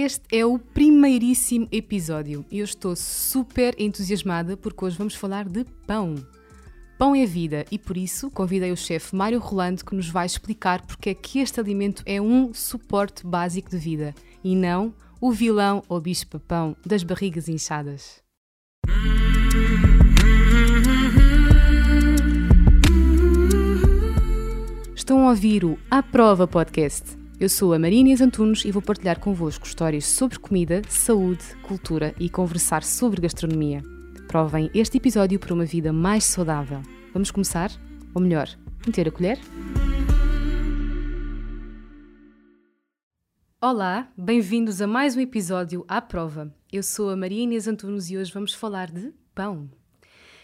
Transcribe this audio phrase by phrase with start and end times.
[0.00, 5.64] Este é o primeiríssimo episódio e eu estou super entusiasmada porque hoje vamos falar de
[5.88, 6.14] pão.
[6.96, 10.86] Pão é vida e por isso convidei o chefe Mário Rolando que nos vai explicar
[10.86, 14.14] porque é que este alimento é um suporte básico de vida
[14.44, 18.22] e não o vilão ou bicho-papão das barrigas inchadas.
[24.94, 27.18] Estão a ouvir o A Prova Podcast.
[27.40, 32.28] Eu sou a Marinhas Antunes e vou partilhar convosco histórias sobre comida, saúde, cultura e
[32.28, 33.80] conversar sobre gastronomia.
[34.26, 36.82] Provem este episódio para uma vida mais saudável.
[37.12, 37.70] Vamos começar?
[38.12, 38.48] Ou melhor,
[38.84, 39.38] meter a colher?
[43.62, 46.52] Olá, bem-vindos a mais um episódio à prova.
[46.72, 49.70] Eu sou a Maria Inês Antunes e hoje vamos falar de pão.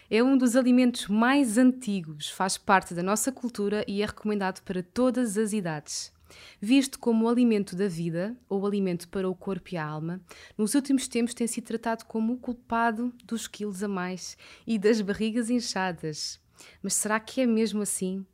[0.09, 4.81] É um dos alimentos mais antigos, faz parte da nossa cultura e é recomendado para
[4.81, 6.14] todas as idades.
[6.59, 10.21] Visto como o alimento da vida, ou alimento para o corpo e a alma,
[10.57, 15.01] nos últimos tempos tem sido tratado como o culpado dos quilos a mais e das
[15.01, 16.39] barrigas inchadas.
[16.81, 18.25] Mas será que é mesmo assim?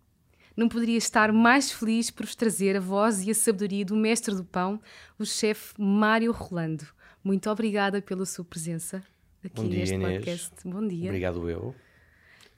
[0.56, 4.36] Não poderia estar mais feliz por vos trazer a voz e a sabedoria do mestre
[4.36, 4.80] do pão,
[5.18, 6.86] o chefe Mário Rolando.
[7.24, 9.04] Muito obrigada pela sua presença
[9.44, 10.14] aqui Bom dia, neste Inês.
[10.14, 10.52] podcast.
[10.66, 11.10] Bom dia.
[11.10, 11.74] Obrigado eu.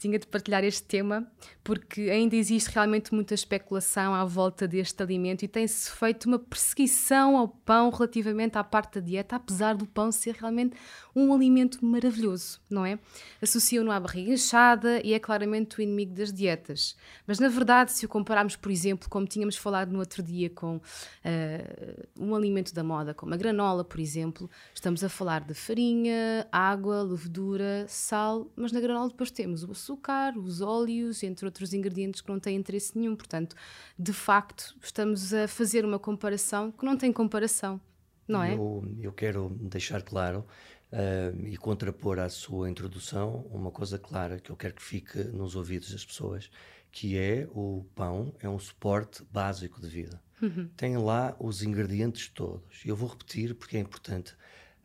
[0.03, 1.25] Tinha de partilhar este tema
[1.63, 7.37] porque ainda existe realmente muita especulação à volta deste alimento e tem-se feito uma perseguição
[7.37, 10.75] ao pão relativamente à parte da dieta, apesar do pão ser realmente
[11.15, 12.99] um alimento maravilhoso, não é?
[13.41, 16.97] Associam-no à barriga inchada e é claramente o inimigo das dietas.
[17.25, 20.77] Mas na verdade, se o compararmos, por exemplo, como tínhamos falado no outro dia com
[20.77, 26.45] uh, um alimento da moda, como a granola, por exemplo, estamos a falar de farinha,
[26.51, 29.92] água, levedura, sal, mas na granola depois temos o açúcar,
[30.37, 33.15] os óleos, entre outros ingredientes que não têm interesse nenhum.
[33.15, 33.55] Portanto,
[33.97, 37.79] de facto, estamos a fazer uma comparação que não tem comparação,
[38.27, 38.53] não é?
[38.53, 40.45] Eu, eu quero deixar claro
[40.93, 45.55] uh, e contrapor à sua introdução uma coisa clara que eu quero que fique nos
[45.55, 46.49] ouvidos das pessoas,
[46.91, 50.21] que é o pão é um suporte básico de vida.
[50.41, 50.69] Uhum.
[50.75, 52.83] Tem lá os ingredientes todos.
[52.85, 54.35] Eu vou repetir porque é importante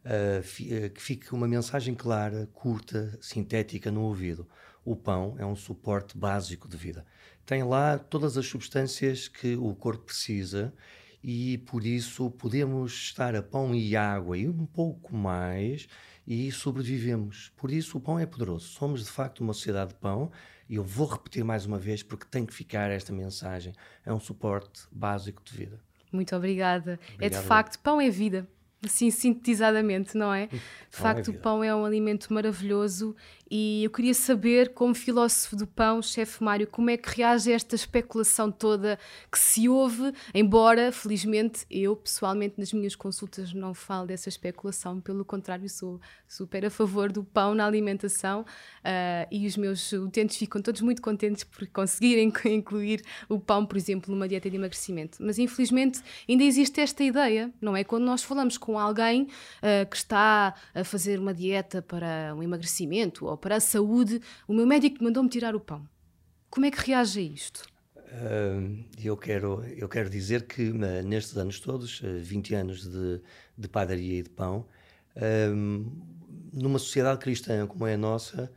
[0.05, 4.49] uh, fi, uh, que fique uma mensagem clara, curta, sintética no ouvido.
[4.91, 7.05] O pão é um suporte básico de vida.
[7.45, 10.73] Tem lá todas as substâncias que o corpo precisa
[11.23, 15.87] e por isso podemos estar a pão e água e um pouco mais
[16.27, 17.53] e sobrevivemos.
[17.55, 18.67] Por isso o pão é poderoso.
[18.69, 20.31] Somos de facto uma sociedade de pão
[20.67, 23.75] e eu vou repetir mais uma vez porque tem que ficar esta mensagem.
[24.07, 25.79] É um suporte básico de vida.
[26.11, 26.99] Muito obrigada.
[27.13, 27.23] Obrigado.
[27.23, 28.49] É de facto, pão é vida.
[28.85, 30.47] Assim, sintetizadamente, não é?
[30.47, 30.61] De
[30.91, 33.15] facto, é o pão é um alimento maravilhoso
[33.51, 37.55] e eu queria saber, como filósofo do pão, chefe Mário, como é que reage a
[37.55, 38.99] esta especulação toda
[39.33, 45.25] que se ouve, embora, felizmente, eu pessoalmente nas minhas consultas não falo dessa especulação, pelo
[45.25, 50.61] contrário, sou super a favor do pão na alimentação uh, e os meus utentes ficam
[50.61, 55.19] todos muito contentes por conseguirem incluir o pão, por exemplo, numa dieta de emagrecimento.
[55.21, 57.83] Mas infelizmente ainda existe esta ideia, não é?
[57.83, 63.25] Quando nós falamos com alguém uh, que está a fazer uma dieta para um emagrecimento
[63.25, 65.89] ou para a saúde, o meu médico mandou-me tirar o pão.
[66.51, 67.63] Como é que reage a isto?
[67.97, 73.21] Uh, eu, quero, eu quero dizer que uh, nestes anos todos, uh, 20 anos de,
[73.57, 74.67] de padaria e de pão,
[76.53, 78.53] numa sociedade cristã como é a nossa,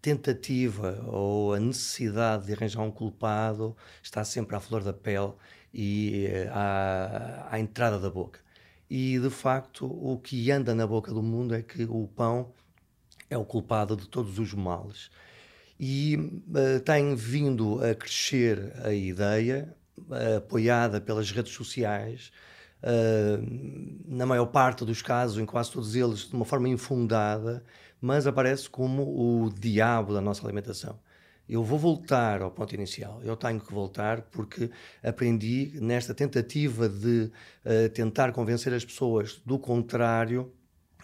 [0.00, 5.34] tentativa ou a necessidade de arranjar um culpado está sempre à flor da pele
[5.72, 8.40] e à, à entrada da boca.
[8.88, 12.52] E de facto, o que anda na boca do mundo é que o pão
[13.32, 15.10] é o culpado de todos os males.
[15.80, 22.30] E uh, tem vindo a crescer a ideia, uh, apoiada pelas redes sociais,
[22.82, 27.64] uh, na maior parte dos casos, em quase todos eles, de uma forma infundada,
[28.00, 30.98] mas aparece como o diabo da nossa alimentação.
[31.48, 33.20] Eu vou voltar ao ponto inicial.
[33.24, 34.70] Eu tenho que voltar porque
[35.02, 37.30] aprendi nesta tentativa de
[37.92, 40.52] tentar convencer as pessoas do contrário,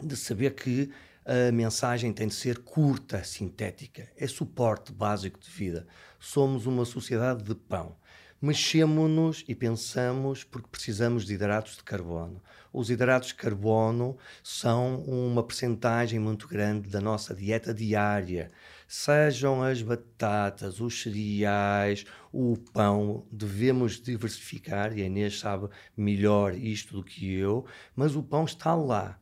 [0.02, 0.90] de saber que
[1.28, 4.08] a mensagem tem de ser curta, sintética.
[4.16, 5.86] É suporte básico de vida.
[6.19, 7.94] Somos uma sociedade de pão.
[8.40, 12.40] Mexemos-nos e pensamos porque precisamos de hidratos de carbono.
[12.72, 18.50] Os hidratos de carbono são uma percentagem muito grande da nossa dieta diária.
[18.86, 26.94] Sejam as batatas, os cereais, o pão, devemos diversificar, e a Inês sabe melhor isto
[26.94, 29.20] do que eu, mas o pão está lá.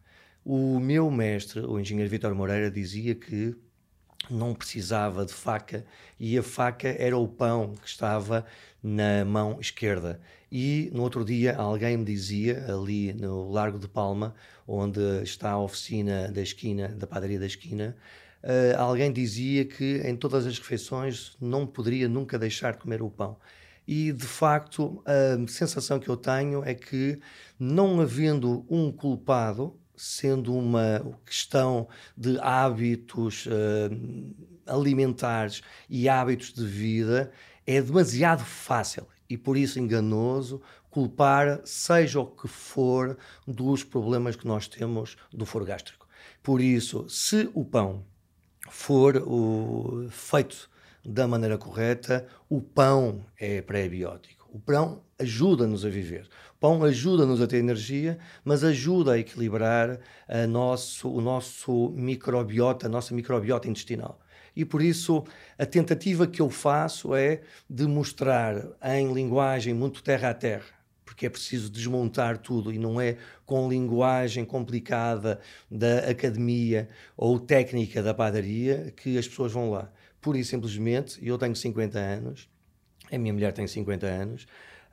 [0.48, 3.56] O meu mestre, o engenheiro Vitor Moreira, dizia que
[4.30, 5.84] não precisava de faca
[6.20, 8.46] e a faca era o pão que estava
[8.80, 10.20] na mão esquerda.
[10.50, 14.36] E no outro dia alguém me dizia, ali no Largo de Palma,
[14.68, 17.96] onde está a oficina da esquina, da padaria da esquina,
[18.44, 23.10] uh, alguém dizia que em todas as refeições não poderia nunca deixar de comer o
[23.10, 23.36] pão.
[23.84, 27.18] E de facto, a sensação que eu tenho é que,
[27.58, 34.34] não havendo um culpado, sendo uma questão de hábitos uh,
[34.66, 37.32] alimentares e hábitos de vida,
[37.66, 44.46] é demasiado fácil e por isso enganoso culpar, seja o que for, dos problemas que
[44.46, 46.08] nós temos do foro gástrico.
[46.42, 48.02] Por isso, se o pão
[48.70, 50.70] for o, feito
[51.04, 54.48] da maneira correta, o pão é pré-biótico.
[54.50, 56.28] O pão ajuda-nos a viver.
[56.56, 59.98] O pão ajuda-nos a ter energia, mas ajuda a equilibrar
[60.28, 64.20] a nosso, o nosso microbiota, a nossa microbiota intestinal.
[64.54, 65.22] E por isso
[65.58, 70.64] a tentativa que eu faço é de mostrar em linguagem muito terra a terra,
[71.04, 75.40] porque é preciso desmontar tudo e não é com linguagem complicada
[75.70, 79.92] da academia ou técnica da padaria que as pessoas vão lá.
[80.22, 82.48] Pura e simplesmente, eu tenho 50 anos,
[83.12, 84.46] a minha mulher tem 50 anos,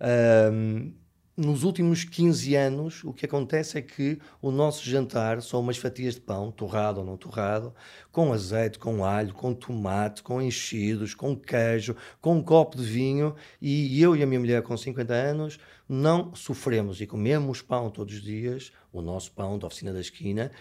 [0.04, 0.94] um,
[1.36, 6.14] nos últimos 15 anos, o que acontece é que o nosso jantar são umas fatias
[6.14, 7.74] de pão, torrado ou não torrado,
[8.12, 13.36] com azeite, com alho, com tomate, com enchidos, com queijo, com um copo de vinho.
[13.60, 15.58] E eu e a minha mulher, com 50 anos,
[15.90, 20.52] não sofremos e comemos pão todos os dias, o nosso pão da oficina da esquina,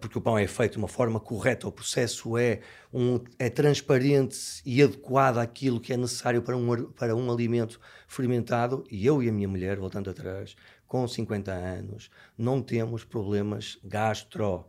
[0.00, 2.60] porque o pão é feito de uma forma correta, o processo é,
[2.92, 8.84] um, é transparente e adequado àquilo que é necessário para um, para um alimento fermentado.
[8.90, 10.54] E eu e a minha mulher, voltando atrás,
[10.86, 14.66] com 50 anos, não temos problemas gastro.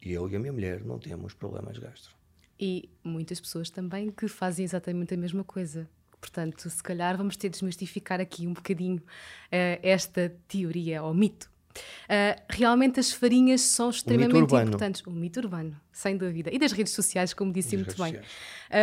[0.00, 2.16] E eu e a minha mulher não temos problemas gastro.
[2.58, 5.88] E muitas pessoas também que fazem exatamente a mesma coisa.
[6.20, 11.50] Portanto, se calhar vamos ter de desmistificar aqui um bocadinho uh, esta teoria ou mito.
[11.74, 15.02] Uh, realmente as farinhas são extremamente importantes.
[15.06, 16.50] O mito urbano, sem dúvida.
[16.52, 18.20] E das redes sociais, como disse muito bem.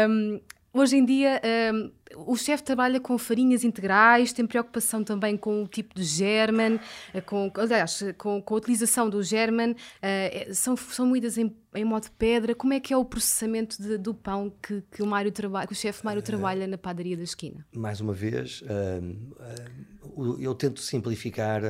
[0.09, 0.39] Um,
[0.75, 1.41] Hoje em dia,
[1.73, 1.89] um,
[2.33, 6.77] o chefe trabalha com farinhas integrais, tem preocupação também com o tipo de germen,
[7.13, 11.85] eh, com, aliás, com, com a utilização do germen, uh, são, são moídas em, em
[11.85, 12.53] modo de pedra.
[12.53, 15.75] Como é que é o processamento de, do pão que, que, o, Mário que o
[15.75, 17.65] chefe Mário trabalha na padaria da esquina?
[17.73, 19.94] Mais uma vez, uh, uh,
[20.39, 21.61] eu tento simplificar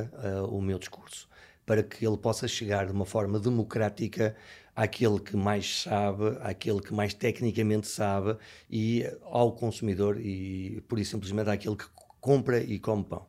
[0.50, 1.28] o meu discurso
[1.66, 4.36] para que ele possa chegar de uma forma democrática
[4.74, 8.36] àquele que mais sabe, àquele que mais tecnicamente sabe
[8.70, 11.86] e ao consumidor e por isso simplesmente àquele que
[12.20, 13.26] compra e come pão.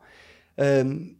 [0.85, 1.15] Um,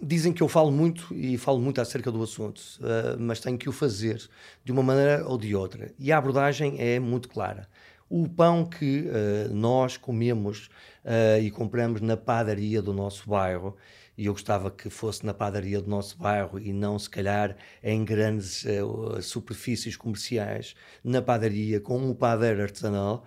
[0.00, 3.68] dizem que eu falo muito e falo muito acerca do assunto, uh, mas tenho que
[3.68, 4.28] o fazer
[4.64, 5.92] de uma maneira ou de outra.
[5.98, 7.68] E a abordagem é muito clara.
[8.10, 10.68] O pão que uh, nós comemos
[11.04, 13.76] uh, e compramos na padaria do nosso bairro
[14.18, 18.04] e eu gostava que fosse na padaria do nosso bairro e não, se calhar, em
[18.04, 20.74] grandes uh, superfícies comerciais,
[21.04, 23.24] na padaria, com um padeiro artesanal.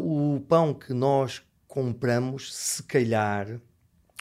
[0.00, 3.60] O pão que nós compramos, se calhar,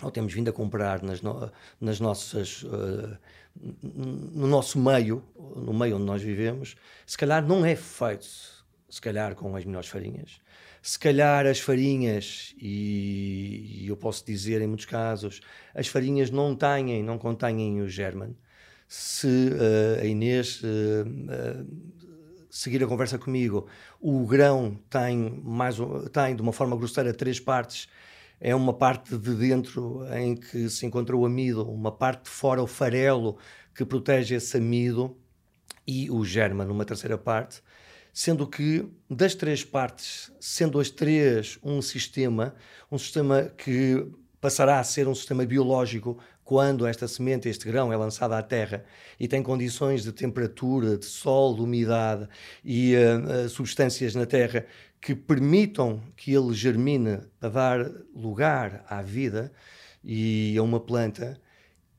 [0.01, 2.63] ou temos vindo a comprar nas, no, nas nossas.
[2.63, 3.15] Uh,
[3.57, 5.23] no nosso meio,
[5.55, 8.27] no meio onde nós vivemos, se calhar não é feito,
[8.95, 10.39] se calhar com as melhores farinhas,
[10.81, 15.41] se calhar as farinhas, e, e, eu posso dizer em muitos casos,
[15.73, 18.37] as farinhas não têm, não contêm o germen.
[18.87, 21.67] Se uh, a Inês uh, uh,
[22.49, 23.67] seguir a conversa comigo,
[23.99, 25.75] o grão tem, mais,
[26.13, 27.89] tem de uma forma grosseira três partes.
[28.39, 32.63] É uma parte de dentro em que se encontra o amido, uma parte de fora,
[32.63, 33.37] o farelo,
[33.75, 35.17] que protege esse amido,
[35.85, 37.61] e o germen, uma terceira parte
[38.15, 42.55] sendo que das três partes, sendo as três um sistema,
[42.89, 44.07] um sistema que
[44.39, 48.85] passará a ser um sistema biológico quando esta semente, este grão é lançado à terra
[49.19, 52.29] e tem condições de temperatura, de sol, de umidade
[52.63, 54.65] e uh, substâncias na terra
[55.01, 59.51] que permitam que ele germine para dar lugar à vida
[60.01, 61.37] e a uma planta,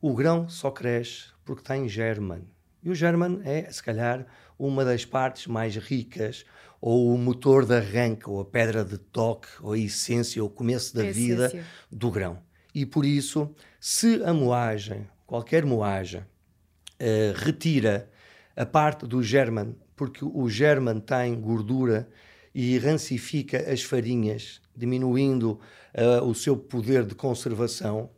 [0.01, 2.49] o grão só cresce porque tem germen.
[2.83, 4.25] E o germen é, se calhar,
[4.59, 6.45] uma das partes mais ricas,
[6.81, 10.53] ou o motor de arranque, ou a pedra de toque, ou a essência, ou o
[10.53, 11.53] começo da vida
[11.91, 12.39] do grão.
[12.75, 18.11] E por isso, se a moagem, qualquer moagem, uh, retira
[18.55, 22.09] a parte do germen, porque o germen tem gordura
[22.55, 25.59] e rancifica as farinhas, diminuindo
[25.95, 28.11] uh, o seu poder de conservação,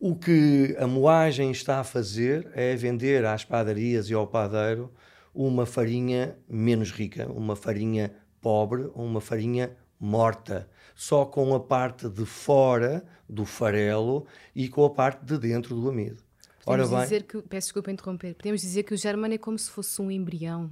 [0.00, 4.92] o que a moagem está a fazer é vender às padarias e ao padeiro
[5.34, 12.24] uma farinha menos rica, uma farinha pobre, uma farinha morta, só com a parte de
[12.24, 16.22] fora do farelo e com a parte de dentro do amido.
[16.64, 19.58] Podemos Ora dizer bem, que, peço desculpa interromper, podemos dizer que o germano é como
[19.58, 20.70] se fosse um embrião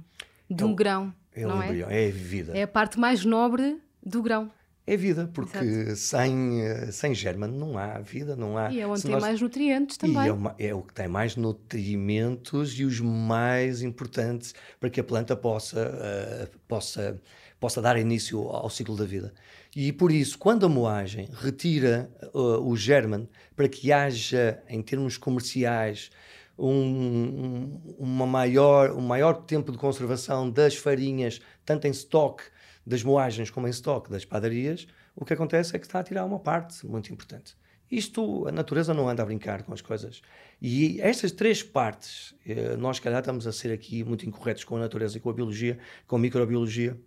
[0.49, 1.13] de um é grão.
[1.33, 1.65] É um é?
[1.65, 2.57] embrião, é a vida.
[2.57, 4.51] É a parte mais nobre do grão.
[4.89, 8.71] É vida, porque sem, eh, sem germano não há vida, não há.
[8.71, 9.21] E é onde tem nós...
[9.21, 10.23] mais nutrientes também.
[10.23, 15.01] E é, uma, é, o que tem mais nutrimentos e os mais importantes para que
[15.01, 17.21] a planta possa, uh, possa,
[17.59, 19.33] possa dar início ao ciclo da vida.
[19.75, 23.27] E por isso, quando a moagem retira uh, o germen
[23.57, 26.11] para que haja, em termos comerciais,
[26.57, 32.43] um, uma maior, um maior tempo de conservação das farinhas, tanto em estoque
[32.87, 36.23] das moagens como em estoque das padarias, o que acontece é que está a tirar
[36.23, 37.53] uma parte muito importante.
[37.91, 40.21] Isto, a natureza não anda a brincar com as coisas.
[40.61, 44.79] E estas três partes, eh, nós, calhar, estamos a ser aqui muito incorretos com a
[44.79, 46.97] natureza e com a biologia, com a microbiologia,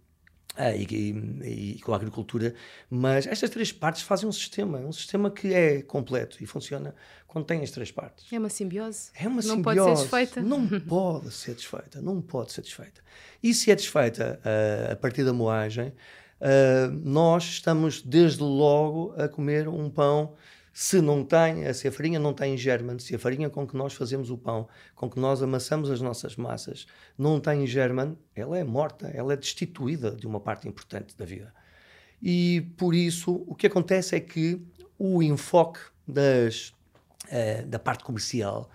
[0.57, 2.54] ah, e, e, e, com a agricultura,
[2.90, 6.95] mas estas três partes fazem um sistema, um sistema que é completo e funciona
[7.26, 8.30] quando tem as três partes.
[8.33, 9.11] É uma simbiose.
[9.14, 9.62] É uma não simbiose.
[9.62, 10.42] pode ser desfeita.
[10.42, 13.00] Não pode ser desfeita, não pode ser desfeita.
[13.42, 19.28] E se é desfeita uh, a partir da moagem, uh, nós estamos desde logo a
[19.28, 20.35] comer um pão
[20.73, 24.31] se não tem, a farinha não tem germen, se a farinha com que nós fazemos
[24.31, 26.87] o pão, com que nós amassamos as nossas massas,
[27.19, 31.53] não tem germen, ela é morta, ela é destituída de uma parte importante da vida.
[32.23, 34.61] E por isso o que acontece é que
[34.99, 36.69] o enfoque das,
[37.27, 38.71] uh, da parte comercial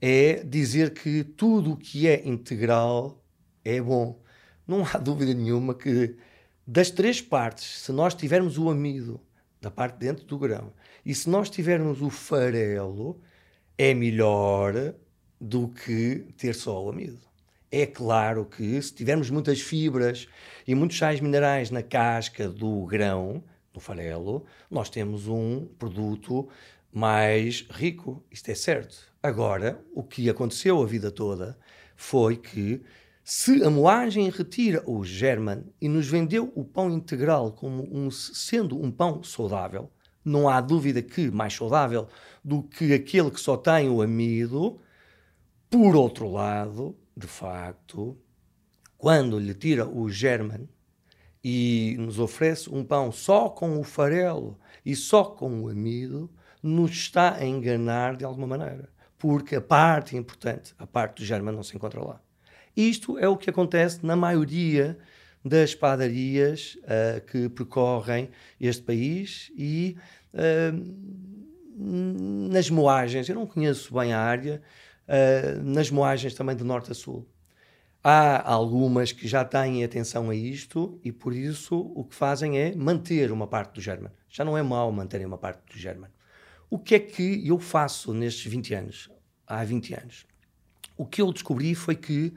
[0.00, 3.22] é dizer que tudo o que é integral
[3.64, 4.20] é bom.
[4.66, 6.16] Não há dúvida nenhuma que
[6.66, 9.20] das três partes, se nós tivermos o amido
[9.60, 10.72] da parte de dentro do grão
[11.04, 13.20] e se nós tivermos o farelo,
[13.76, 14.94] é melhor
[15.40, 17.18] do que ter só o amido.
[17.72, 20.28] É claro que se tivermos muitais fibras
[20.66, 26.48] e muitos sais minerais na casca do grão, no farelo, nós temos um produto
[26.92, 28.22] mais rico.
[28.30, 28.96] Isto é certo.
[29.22, 31.56] Agora, o que aconteceu a vida toda
[31.96, 32.82] foi que
[33.22, 38.82] se a moagem retira o germen e nos vendeu o pão integral como um, sendo
[38.82, 39.90] um pão saudável,
[40.24, 42.08] não há dúvida que mais saudável
[42.44, 44.80] do que aquele que só tem o amido.
[45.68, 48.18] Por outro lado, de facto,
[48.98, 50.68] quando lhe tira o germen
[51.42, 56.30] e nos oferece um pão só com o farelo e só com o amido,
[56.62, 58.90] nos está a enganar de alguma maneira.
[59.16, 62.20] Porque a parte importante, a parte do germen, não se encontra lá.
[62.76, 64.96] Isto é o que acontece na maioria
[65.44, 69.96] das padarias uh, que percorrem este país e
[70.34, 70.90] uh,
[72.50, 73.28] nas moagens.
[73.28, 74.60] Eu não conheço bem a área,
[75.08, 77.26] uh, nas moagens também de norte a sul.
[78.02, 82.74] Há algumas que já têm atenção a isto e por isso o que fazem é
[82.74, 84.10] manter uma parte do germen.
[84.28, 86.08] Já não é mau manterem uma parte do germen.
[86.70, 89.10] O que é que eu faço nestes 20 anos?
[89.46, 90.26] Há 20 anos.
[90.96, 92.32] O que eu descobri foi que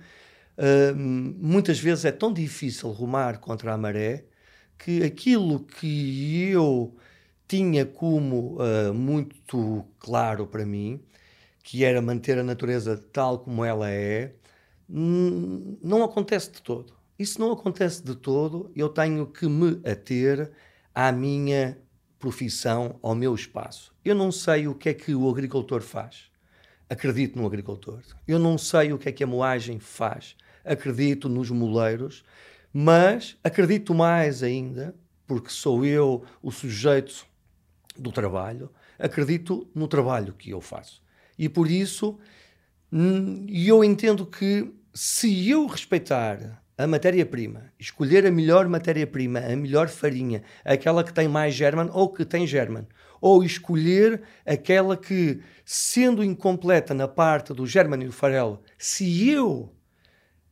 [0.57, 4.25] Uh, muitas vezes é tão difícil rumar contra a maré
[4.77, 6.95] que aquilo que eu
[7.47, 11.01] tinha como uh, muito claro para mim,
[11.63, 14.33] que era manter a natureza tal como ela é,
[14.89, 16.93] não acontece de todo.
[17.17, 20.51] Isso não acontece de todo, eu tenho que me ater
[20.93, 21.77] à minha
[22.19, 23.93] profissão, ao meu espaço.
[24.03, 26.31] Eu não sei o que é que o agricultor faz.
[26.89, 28.01] Acredito no agricultor.
[28.27, 32.23] Eu não sei o que é que a moagem faz acredito nos moleiros,
[32.71, 34.95] mas acredito mais ainda,
[35.27, 37.25] porque sou eu o sujeito
[37.97, 41.01] do trabalho, acredito no trabalho que eu faço.
[41.37, 42.17] E por isso,
[42.91, 49.87] hum, eu entendo que se eu respeitar a matéria-prima, escolher a melhor matéria-prima, a melhor
[49.87, 52.87] farinha, aquela que tem mais germen ou que tem germen,
[53.21, 59.71] ou escolher aquela que, sendo incompleta na parte do germen e do farelo, se eu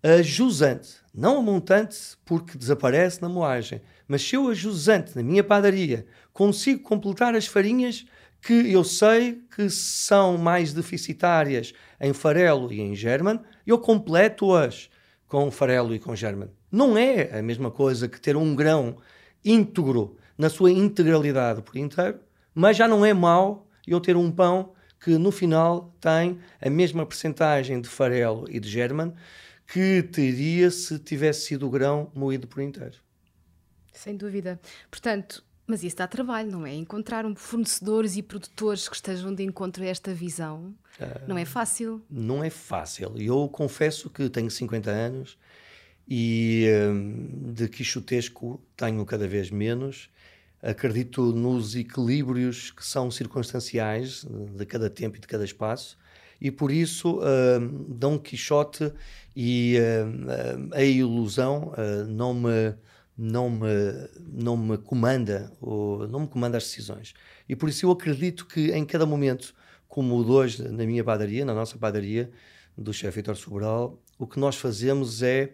[0.04, 5.22] a jusante, não a montante, porque desaparece na moagem, mas se eu a jusante na
[5.22, 8.06] minha padaria consigo completar as farinhas
[8.42, 14.90] que eu sei que são mais deficitárias em farelo e em german, eu completo-as
[15.28, 16.50] com farelo e com german.
[16.72, 18.98] Não é a mesma coisa que ter um grão
[19.46, 22.20] íntegro na sua integralidade por inteiro,
[22.56, 27.06] mas já não é mau eu ter um pão que no final tem a mesma
[27.06, 29.14] percentagem de farelo e de german
[29.72, 32.98] que teria se tivesse sido o grão moído por inteiro.
[33.94, 34.60] Sem dúvida.
[34.90, 36.74] Portanto, mas isso dá trabalho, não é?
[36.74, 40.76] Encontrar um fornecedores e produtores que estejam de encontro a esta visão
[41.26, 42.02] não é fácil.
[42.10, 43.14] Não é fácil.
[43.18, 45.38] Eu confesso que tenho 50 anos
[46.06, 50.10] e um, de quixotesco tenho cada vez menos.
[50.62, 55.98] Acredito nos equilíbrios que são circunstanciais de cada tempo e de cada espaço,
[56.42, 58.92] e por isso uh, Dom Quixote
[59.36, 62.74] e uh, a ilusão uh, não me
[63.16, 63.68] não me
[64.18, 67.14] não me comanda ou não me comanda as decisões.
[67.48, 69.54] E por isso eu acredito que em cada momento
[69.88, 72.32] como o hoje na minha padaria na nossa padaria
[72.76, 75.54] do chefe Vitor Sobral o que nós fazemos é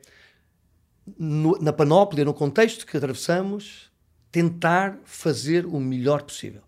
[1.17, 3.91] no, na panóplia no contexto que atravessamos
[4.31, 6.61] tentar fazer o melhor possível.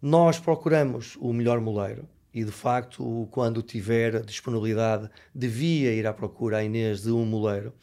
[0.00, 6.58] Nós procuramos o melhor moleiro e de facto, quando tiver disponibilidade, devia ir à procura
[6.58, 7.74] a Inês de um moleiro.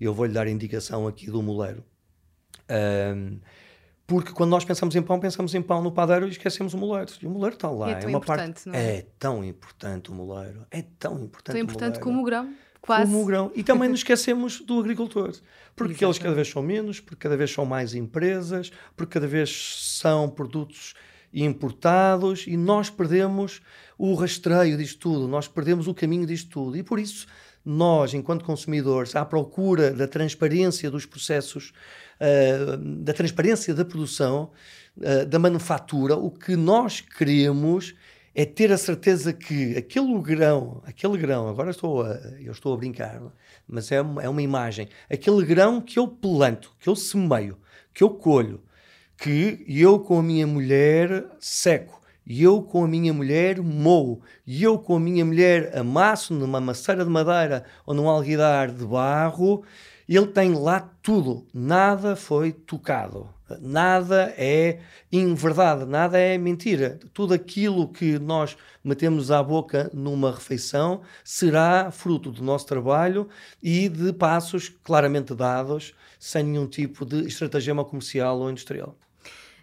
[0.00, 1.84] Eu vou-lhe dar indicação aqui do moleiro.
[2.70, 3.38] Um,
[4.06, 7.12] porque quando nós pensamos em pão, pensamos em pão no padeiro e esquecemos o moleiro.
[7.20, 7.90] E o moleiro está lá.
[7.90, 8.68] E é, tão é uma parte.
[8.68, 8.96] Não é?
[8.96, 10.66] é tão importante o moleiro.
[10.70, 11.54] É tão importante.
[11.54, 12.52] Tão importante o como o grão.
[12.80, 13.04] Quase.
[13.04, 13.52] Como o grão.
[13.54, 15.32] E também nos esquecemos do agricultor.
[15.76, 19.50] Porque eles cada vez são menos, porque cada vez são mais empresas, porque cada vez
[20.00, 20.94] são produtos
[21.32, 23.62] importados e nós perdemos
[24.00, 26.74] o rastreio disto tudo, nós perdemos o caminho disto tudo.
[26.74, 27.26] E por isso,
[27.62, 31.74] nós, enquanto consumidores, à procura da transparência dos processos,
[32.18, 34.52] uh, da transparência da produção,
[34.96, 37.94] uh, da manufatura, o que nós queremos
[38.34, 42.78] é ter a certeza que aquele grão, aquele grão, agora estou a, eu estou a
[42.78, 43.20] brincar,
[43.68, 47.58] mas é uma, é uma imagem, aquele grão que eu planto, que eu semeio,
[47.92, 48.62] que eu colho,
[49.18, 54.62] que eu com a minha mulher seco, e eu com a minha mulher moo, e
[54.62, 59.64] eu com a minha mulher amasso numa maceira de madeira ou num alguidar de barro,
[60.08, 63.28] ele tem lá tudo, nada foi tocado,
[63.60, 64.80] nada é
[65.12, 66.98] inverdade, nada é mentira.
[67.14, 73.28] Tudo aquilo que nós metemos à boca numa refeição será fruto do nosso trabalho
[73.62, 78.96] e de passos claramente dados, sem nenhum tipo de estratagema comercial ou industrial.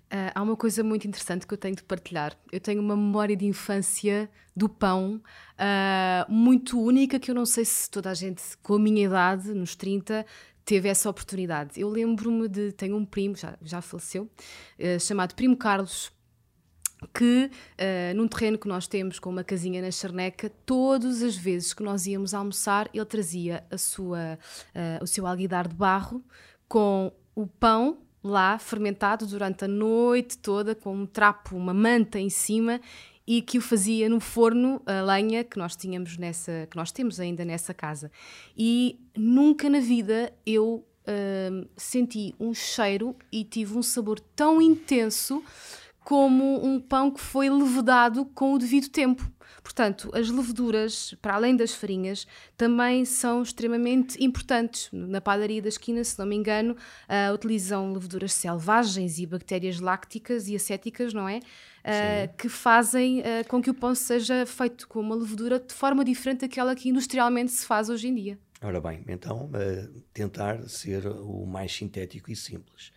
[0.08, 2.34] Uh, há uma coisa muito interessante que eu tenho de partilhar.
[2.50, 5.22] Eu tenho uma memória de infância do pão
[5.60, 9.54] uh, muito única que eu não sei se toda a gente com a minha idade,
[9.54, 10.26] nos 30,
[10.64, 11.80] teve essa oportunidade.
[11.80, 12.72] Eu lembro-me de.
[12.72, 14.24] Tenho um primo, já, já faleceu,
[14.80, 16.10] uh, chamado Primo Carlos,
[17.14, 17.52] que
[18.16, 22.08] num terreno que nós temos com uma casinha na charneca, todas as vezes que nós
[22.08, 24.40] íamos almoçar, ele trazia a sua,
[25.00, 26.26] o seu alguidar de barro
[26.68, 32.30] com o pão lá, fermentado durante a noite toda, com um trapo, uma manta em
[32.30, 32.80] cima,
[33.26, 37.20] e que o fazia no forno a lenha que nós tínhamos nessa, que nós temos
[37.20, 38.10] ainda nessa casa.
[38.58, 45.44] E nunca na vida eu uh, senti um cheiro e tive um sabor tão intenso
[46.08, 49.30] como um pão que foi levedado com o devido tempo.
[49.62, 54.88] Portanto, as leveduras, para além das farinhas, também são extremamente importantes.
[54.94, 56.78] Na padaria da esquina, se não me engano,
[57.10, 61.40] uh, utilizam leveduras selvagens e bactérias lácticas e acéticas, não é?
[61.40, 66.06] Uh, que fazem uh, com que o pão seja feito com uma levedura de forma
[66.06, 68.40] diferente daquela que industrialmente se faz hoje em dia.
[68.62, 69.52] Ora bem, então,
[70.14, 72.94] tentar ser o mais sintético e simples,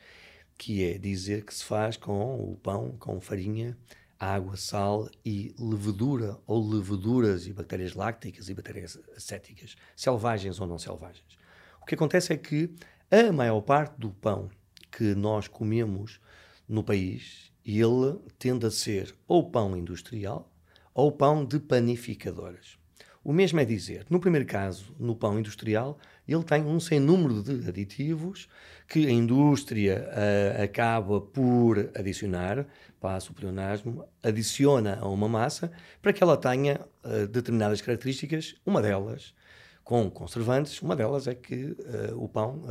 [0.61, 3.79] que é dizer que se faz com o pão, com farinha,
[4.19, 10.79] água, sal e levedura, ou leveduras e bactérias lácticas e bactérias acéticas, selvagens ou não
[10.79, 11.39] selvagens.
[11.81, 12.75] O que acontece é que
[13.11, 14.51] a maior parte do pão
[14.93, 16.21] que nós comemos
[16.69, 20.53] no país, ele tende a ser ou pão industrial
[20.93, 22.79] ou pão de panificadoras.
[23.25, 25.99] O mesmo é dizer, no primeiro caso, no pão industrial,
[26.33, 28.49] ele tem um sem número de aditivos
[28.89, 32.67] que a indústria uh, acaba por adicionar,
[33.01, 38.81] passa o pleonasmo, adiciona a uma massa para que ela tenha uh, determinadas características, uma
[38.81, 39.35] delas
[39.83, 42.63] com conservantes, uma delas é que uh, o pão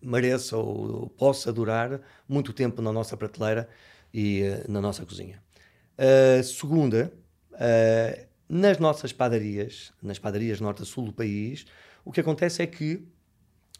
[0.00, 3.68] mereça ou possa durar muito tempo na nossa prateleira
[4.12, 5.40] e na nossa cozinha.
[6.42, 7.12] Segunda,
[8.48, 11.64] nas nossas padarias, nas padarias norte a sul do país,
[12.04, 13.06] o que acontece é que,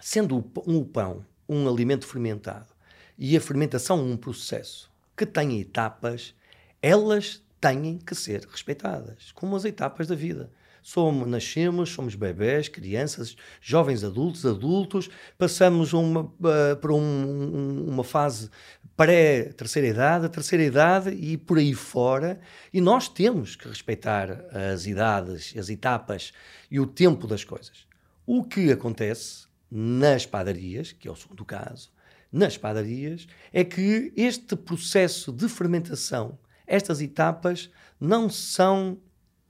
[0.01, 2.73] sendo o pão um alimento fermentado
[3.19, 6.35] e a fermentação um processo que tem etapas,
[6.81, 10.51] elas têm que ser respeitadas, como as etapas da vida.
[10.83, 15.09] Somos, nascemos, somos bebés, crianças, jovens adultos, adultos,
[15.39, 18.51] passamos uma, uh, por um, uma fase
[18.97, 22.41] pré-terceira idade, terceira idade e por aí fora,
[22.73, 26.33] e nós temos que respeitar as idades, as etapas
[26.69, 27.92] e o tempo das coisas.
[28.27, 31.91] O que acontece nas padarias, que é o segundo caso,
[32.31, 38.99] nas padarias, é que este processo de fermentação, estas etapas, não são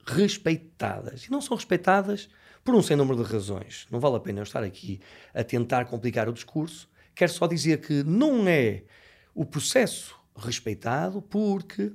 [0.05, 1.25] respeitadas.
[1.25, 2.29] E não são respeitadas
[2.63, 3.87] por um sem número de razões.
[3.91, 4.99] Não vale a pena eu estar aqui
[5.33, 6.89] a tentar complicar o discurso.
[7.15, 8.83] Quero só dizer que não é
[9.35, 11.91] o processo respeitado, porque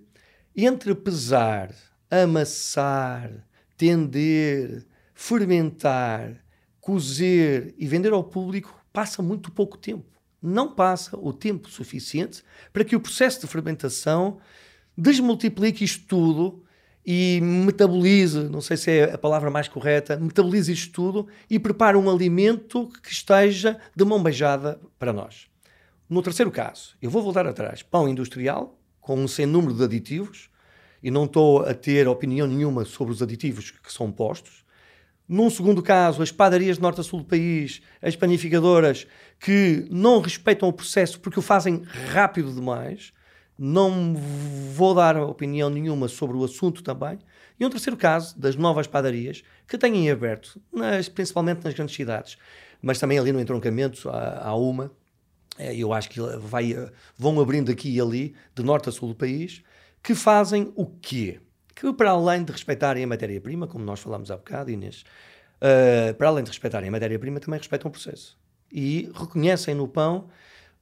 [0.57, 1.75] entre pesar,
[2.11, 3.31] amassar,
[3.77, 6.45] tender, fermentar,
[6.89, 10.07] cozer e vender ao público, passa muito pouco tempo.
[10.41, 14.39] Não passa o tempo suficiente para que o processo de fermentação
[14.97, 16.65] desmultiplique isto tudo
[17.05, 21.99] e metabolize, não sei se é a palavra mais correta, metabolize isto tudo e prepare
[21.99, 25.47] um alimento que esteja de mão beijada para nós.
[26.09, 30.49] No terceiro caso, eu vou voltar atrás, pão industrial, com um sem número de aditivos,
[31.03, 34.65] e não estou a ter opinião nenhuma sobre os aditivos que são postos.
[35.29, 39.07] Num segundo caso, as padarias de norte a sul do país, as panificadoras
[39.39, 43.13] que não respeitam o processo porque o fazem rápido demais.
[43.59, 44.15] Não
[44.73, 47.19] vou dar opinião nenhuma sobre o assunto também.
[47.61, 52.39] E um terceiro caso, das novas padarias que têm aberto, nas, principalmente nas grandes cidades,
[52.81, 54.91] mas também ali no entroncamento há, há uma.
[55.59, 56.75] Eh, eu acho que vai,
[57.19, 59.63] vão abrindo aqui e ali, de norte a sul do país,
[60.03, 61.41] que fazem o quê?
[61.79, 65.05] Que para além de respeitarem a matéria-prima, como nós falámos há bocado, Inês,
[65.63, 68.37] uh, para além de respeitarem a matéria-prima, também respeitam o processo.
[68.73, 70.29] E reconhecem no pão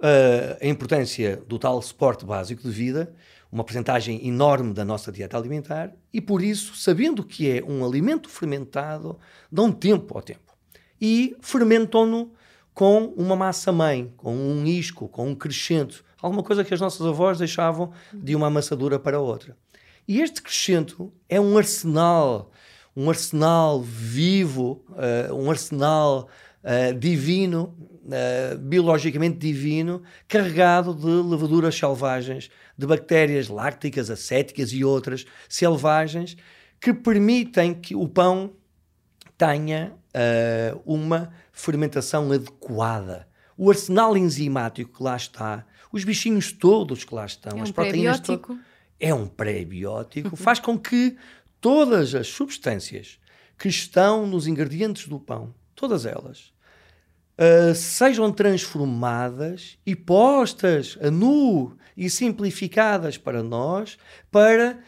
[0.00, 3.14] uh, a importância do tal suporte básico de vida,
[3.52, 8.30] uma porcentagem enorme da nossa dieta alimentar, e por isso, sabendo que é um alimento
[8.30, 9.18] fermentado,
[9.52, 10.56] dão tempo ao tempo.
[10.98, 12.32] E fermentam-no
[12.72, 17.38] com uma massa-mãe, com um isco, com um crescento, alguma coisa que as nossas avós
[17.38, 19.56] deixavam de uma amassadura para outra.
[20.08, 22.52] E este crescento é um arsenal,
[22.94, 26.28] um arsenal vivo, uh, um arsenal
[26.62, 35.26] uh, divino, uh, biologicamente divino, carregado de levaduras selvagens, de bactérias lácticas, acéticas e outras
[35.48, 36.36] selvagens,
[36.80, 38.52] que permitem que o pão
[39.36, 39.92] tenha
[40.86, 43.28] uma fermentação adequada.
[43.54, 47.72] O arsenal enzimático que lá está os bichinhos todos que lá estão, é as um
[47.72, 48.56] proteínas todas.
[48.98, 51.16] É um pré-biótico, faz com que
[51.60, 53.18] todas as substâncias
[53.58, 56.52] que estão nos ingredientes do pão, todas elas,
[57.38, 63.98] uh, sejam transformadas e postas a nu e simplificadas para nós,
[64.30, 64.78] para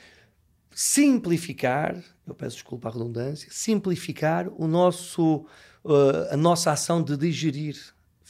[0.71, 5.47] simplificar, eu peço desculpa a redundância, simplificar o nosso,
[5.85, 7.77] uh, a nossa ação de digerir.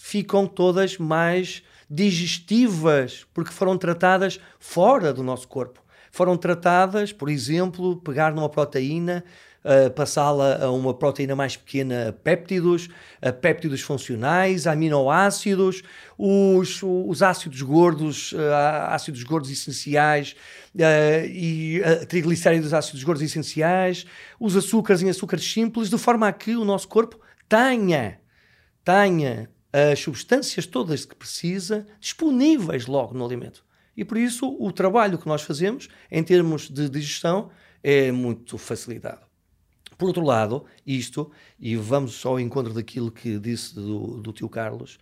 [0.09, 5.83] Ficam todas mais digestivas, porque foram tratadas fora do nosso corpo.
[6.11, 9.23] Foram tratadas, por exemplo, pegar numa proteína,
[9.62, 12.88] uh, passá-la a uma proteína mais pequena, péptidos,
[13.21, 15.83] a péptidos funcionais, aminoácidos,
[16.16, 18.38] os, os ácidos gordos, uh,
[18.88, 20.35] ácidos gordos essenciais
[20.75, 24.07] uh, e uh, triglicéridos ácidos gordos essenciais,
[24.40, 28.18] os açúcares em açúcares simples, de forma a que o nosso corpo tenha,
[28.83, 29.51] tenha
[29.93, 33.64] as substâncias todas que precisa disponíveis logo no alimento.
[33.97, 37.51] E por isso o trabalho que nós fazemos em termos de digestão
[37.83, 39.29] é muito facilitado.
[39.99, 45.01] Por outro lado, isto, e vamos ao encontro daquilo que disse do, do tio Carlos,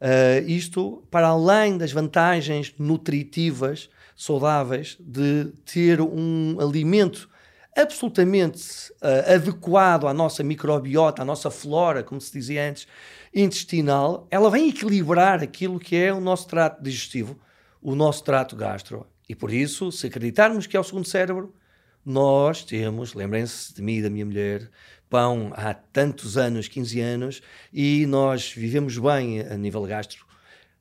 [0.00, 7.28] uh, isto, para além das vantagens nutritivas, saudáveis, de ter um alimento
[7.76, 12.88] absolutamente uh, adequado à nossa microbiota, à nossa flora, como se dizia antes,
[13.34, 17.38] intestinal, ela vem equilibrar aquilo que é o nosso trato digestivo,
[17.80, 19.06] o nosso trato gastro.
[19.28, 21.54] E por isso, se acreditarmos que é o segundo cérebro,
[22.04, 24.70] nós temos, lembrem-se de mim e da minha mulher,
[25.10, 30.24] pão há tantos anos, 15 anos, e nós vivemos bem a nível gastro.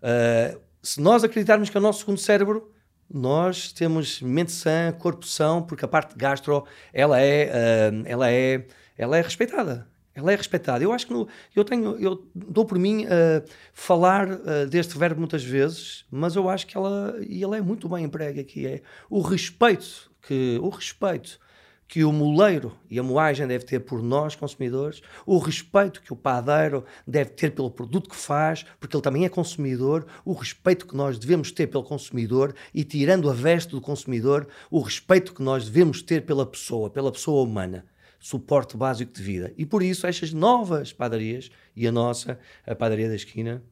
[0.02, 2.72] Uh, se nós acreditarmos que é o nosso segundo cérebro,
[3.10, 8.66] nós temos mente sã, corpo são, porque a parte gastro, ela é, uh, ela é,
[8.98, 9.88] ela é respeitada.
[10.18, 10.84] Ela é respeitada.
[10.84, 15.20] Eu acho que no, eu tenho, eu dou por mim uh, falar uh, deste verbo
[15.20, 18.82] muitas vezes, mas eu acho que ela, e ela é muito bem emprega aqui, é
[19.12, 21.40] o respeito que, o respeito
[21.88, 26.16] que o moleiro e a moagem deve ter por nós, consumidores, o respeito que o
[26.16, 30.98] padeiro deve ter pelo produto que faz, porque ele também é consumidor, o respeito que
[30.98, 35.66] nós devemos ter pelo consumidor e, tirando a veste do consumidor, o respeito que nós
[35.66, 37.86] devemos ter pela pessoa, pela pessoa humana.
[38.28, 39.54] Suporte básico de vida.
[39.58, 43.64] E por isso, estas novas padarias, e a nossa, a padaria da esquina,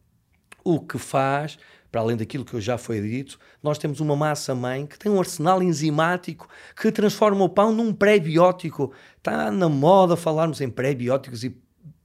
[0.63, 1.59] o que faz
[1.91, 5.61] para além daquilo que já foi dito, nós temos uma massa-mãe que tem um arsenal
[5.61, 8.93] enzimático que transforma o pão num pré-biótico.
[9.17, 11.57] Está na moda falarmos em pré-bióticos e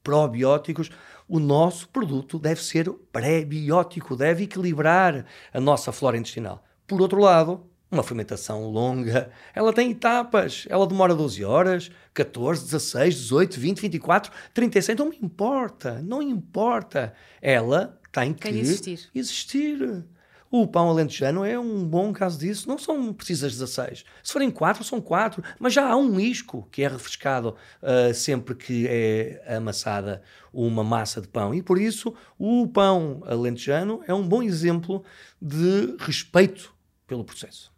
[0.03, 0.91] probióticos.
[1.29, 6.65] O nosso produto deve ser pré-biótico, deve equilibrar a nossa flora intestinal.
[6.85, 13.15] Por outro lado, uma fermentação longa, ela tem etapas, ela demora 12 horas, 14, 16,
[13.17, 17.13] 18, 20, 24, 36, não me importa, não importa.
[17.43, 19.11] Ela tem que existir.
[19.15, 20.05] existir.
[20.53, 22.69] O pão alentejano é um bom caso disso.
[22.69, 24.05] Não são precisas 16.
[24.21, 25.43] Se forem 4, são 4.
[25.61, 30.23] Mas já há um isco que é refrescado uh, sempre que é amassada
[30.53, 31.55] uma massa de pão.
[31.55, 35.05] E por isso o pão alentejano é um bom exemplo
[35.41, 36.75] de respeito
[37.07, 37.70] pelo processo.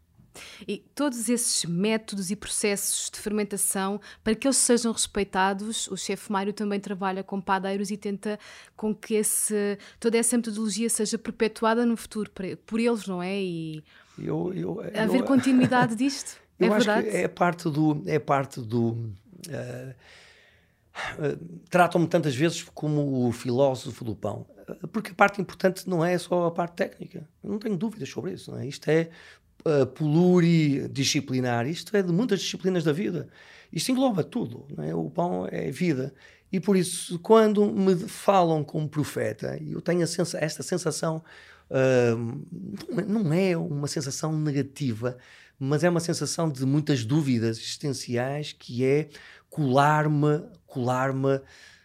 [0.67, 6.31] E todos esses métodos e processos de fermentação, para que eles sejam respeitados, o chefe
[6.31, 8.39] Mário também trabalha com padeiros e tenta
[8.77, 12.31] com que esse, toda essa metodologia seja perpetuada no futuro
[12.67, 13.41] por eles, não é?
[13.41, 13.85] E
[14.19, 16.41] eu, eu, haver eu, continuidade disto.
[16.61, 17.09] É verdade?
[17.09, 18.03] é parte do.
[18.07, 19.95] É parte do uh,
[21.19, 24.47] uh, Tratam-me tantas vezes como o filósofo do pão
[24.93, 27.29] porque a parte importante não é só a parte técnica.
[27.43, 28.51] Eu não tenho dúvidas sobre isso.
[28.51, 28.67] Não é?
[28.67, 29.11] Isto é
[29.65, 31.67] uh, pluridisciplinar.
[31.67, 33.29] Isto é de muitas disciplinas da vida.
[33.73, 34.67] Isto engloba tudo.
[34.79, 34.95] É?
[34.95, 36.13] O pão é vida.
[36.53, 41.23] E por isso, quando me falam como profeta, eu tenho sensa esta sensação,
[41.71, 45.17] uh, não é uma sensação negativa,
[45.59, 49.09] mas é uma sensação de muitas dúvidas existenciais, que é
[49.49, 51.41] colar-me, colar-me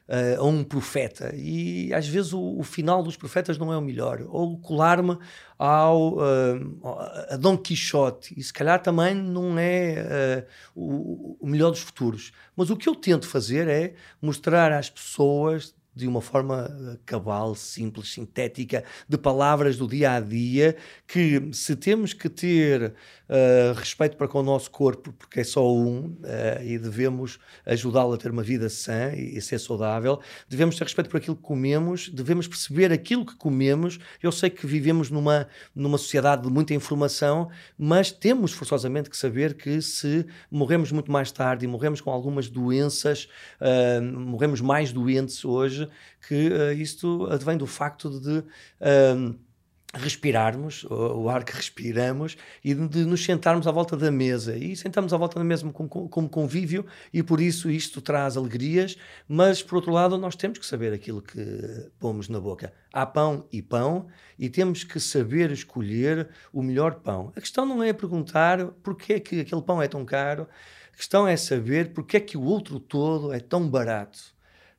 [0.07, 1.33] uh, a um profeta.
[1.35, 4.21] E às vezes o, o, final dos profetas não é o melhor.
[4.27, 5.17] Ou colar-me
[5.57, 8.33] ao uh, a Dom Quixote.
[8.37, 12.31] E se calhar também não é uh, o, o melhor dos futuros.
[12.55, 17.55] Mas o que eu tento fazer é mostrar às pessoas de uma forma eh, cabal,
[17.55, 20.75] simples, sintética, de palavras do dia a dia,
[21.07, 22.93] que se temos que ter
[23.27, 28.13] uh, respeito para com o nosso corpo, porque é só um, uh, e devemos ajudá-lo
[28.13, 31.41] a ter uma vida sã e, e, ser saudável, devemos ter respeito por aquilo que
[31.41, 33.99] comemos, devemos perceber aquilo que comemos.
[34.21, 39.55] Eu sei que vivemos numa, numa sociedade de muita informação, mas temos forçosamente que saber
[39.55, 43.27] que se morremos muito mais tarde e morremos com algumas doenças,
[43.59, 45.86] uh, morremos mais doentes hoje,
[46.27, 48.39] que uh, isto advém do facto de.
[48.81, 49.47] Uh,
[49.93, 54.55] respirarmos, o, ar que respiramos e de, nos sentarmos à volta da mesa.
[54.55, 58.97] E sentamos à volta da mesa como, como convívio e por isso isto traz alegrias,
[59.27, 62.73] mas por outro lado nós temos que saber aquilo que pomos na boca.
[62.93, 67.31] Há pão e pão e temos que saber escolher o melhor pão.
[67.35, 70.47] A questão não é perguntar porque é que aquele pão é tão caro,
[70.93, 74.36] a questão é saber porque é que o outro todo é tão barato.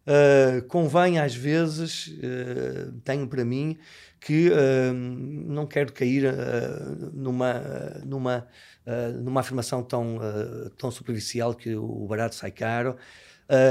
[0.09, 3.77] Uh, convém às vezes, uh, tenho para mim,
[4.18, 6.25] que uh, não quero cair
[7.12, 7.61] numa,
[8.07, 8.49] numa,
[9.21, 10.18] numa afirmação tão,
[10.79, 12.97] tão superficial que o barato sai caro.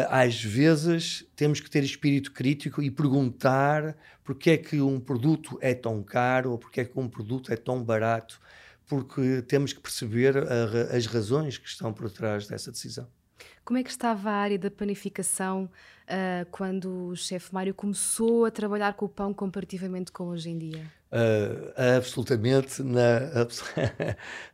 [0.10, 5.74] às vezes temos que ter espírito crítico e perguntar porque é que um produto é
[5.74, 8.40] tão caro ou porque é que um produto é tão barato,
[8.86, 13.08] porque temos que perceber a, as razões que estão por trás dessa decisão.
[13.66, 15.70] Como é que estava a área da panificação
[16.08, 20.58] uh, quando o chefe Mário começou a trabalhar com o pão comparativamente com hoje em
[20.58, 20.92] dia?
[21.12, 23.46] Uh, absolutamente, na,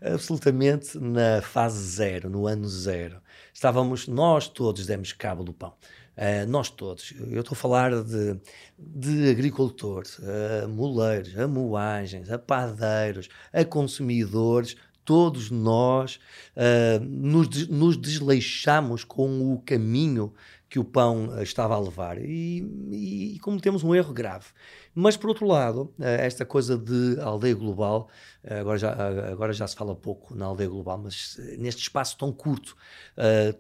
[0.14, 3.22] absolutamente na fase zero, no ano zero.
[3.54, 5.74] Estávamos, nós todos demos cabo do pão.
[6.16, 8.40] Uh, nós todos, eu estou a falar de,
[8.78, 10.20] de agricultores,
[10.64, 16.20] a moleiros, a moagens, a padeiros, a consumidores, todos nós
[16.56, 20.34] uh, nos, nos desleixamos com o caminho
[20.74, 24.48] que o pão ah, estava a levar e, e, e cometemos um erro grave.
[24.96, 28.10] Mas, por outro lado, uh, esta coisa de aldeia global,
[28.44, 28.92] uh, agora, já,
[29.32, 32.76] agora já se fala pouco na aldeia global, mas neste espaço tão curto,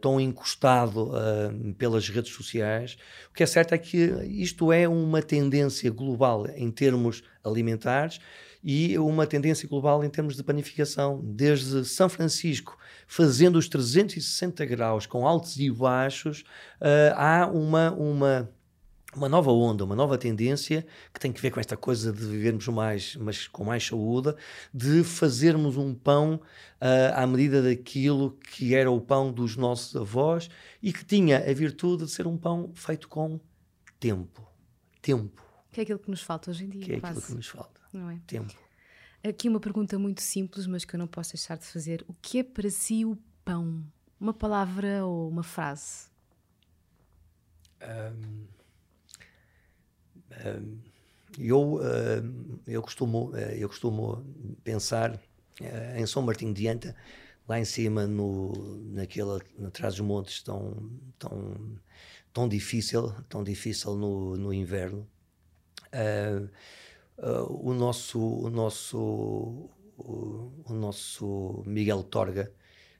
[0.01, 1.11] tão encostado
[1.77, 2.97] pelas redes sociais,
[3.29, 3.97] o que é certo é que
[4.27, 8.19] isto é uma tendência global em termos alimentares
[8.63, 15.05] e uma tendência global em termos de panificação, desde São Francisco, fazendo os 360 graus
[15.05, 16.45] com altos e baixos,
[16.79, 18.49] uh, há uma, uma,
[19.13, 22.65] uma nova onda, uma nova tendência que tem que ver com esta coisa de vivermos
[22.69, 24.33] mais, mas com mais saúde,
[24.73, 30.49] de fazermos um pão uh, à medida daquilo que era o pão dos nossos avós
[30.81, 33.41] e que tinha a virtude de ser um pão feito com
[33.99, 34.41] tempo.
[35.01, 35.43] Tempo.
[35.69, 36.85] Que é aquilo que nos falta hoje em dia.
[36.85, 37.17] Que é quase.
[37.17, 38.19] aquilo que nos falta não é?
[38.27, 38.53] Tempo.
[39.23, 42.03] Aqui uma pergunta muito simples, mas que eu não posso deixar de fazer.
[42.07, 43.81] O que é para si o pão?
[44.19, 46.07] Uma palavra ou uma frase?
[47.81, 48.47] Um,
[50.45, 50.77] um,
[51.37, 51.79] eu,
[52.67, 54.25] eu, costumo, eh, eu costumo
[54.63, 56.95] pensar uh, em São Martinho de Anta,
[57.47, 58.51] lá em cima, no,
[58.91, 61.79] naquele, atrás dos montes, tão, tão,
[62.31, 65.07] tão difícil, tão difícil no, no inverno.
[65.93, 66.49] Uh,
[67.17, 68.97] uh, o nosso, o nosso,
[69.97, 72.51] o, o nosso Miguel Torga,